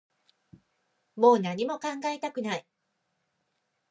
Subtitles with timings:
[1.15, 2.65] もう何も考えたくない